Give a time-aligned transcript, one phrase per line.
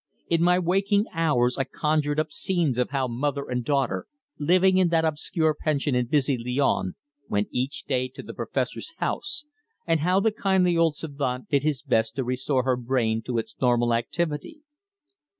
[0.29, 4.07] In my waking hours I conjured up scenes of how mother and daughter,
[4.39, 6.95] living in that obscure pension in busy Lyons,
[7.29, 9.45] went each day to the Professor's house,
[9.85, 13.55] and how the kindly old savant did his best to restore her brain to its
[13.61, 14.61] normal activity.